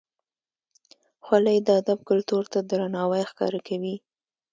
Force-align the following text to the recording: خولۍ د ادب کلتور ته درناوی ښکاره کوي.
خولۍ 1.25 1.57
د 1.63 1.67
ادب 1.81 1.99
کلتور 2.09 2.43
ته 2.51 2.59
درناوی 2.69 3.23
ښکاره 3.31 3.59
کوي. 3.67 3.95